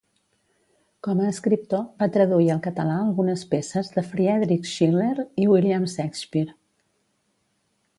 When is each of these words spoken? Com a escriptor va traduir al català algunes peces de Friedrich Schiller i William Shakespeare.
Com 1.07 1.19
a 1.25 1.27
escriptor 1.33 1.83
va 1.99 2.07
traduir 2.15 2.49
al 2.55 2.63
català 2.69 2.97
algunes 3.03 3.45
peces 3.55 3.95
de 3.99 4.07
Friedrich 4.09 4.69
Schiller 4.75 5.15
i 5.45 5.49
William 5.55 5.91
Shakespeare. 5.97 6.61